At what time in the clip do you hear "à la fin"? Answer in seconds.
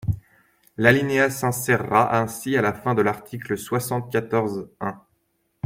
2.57-2.95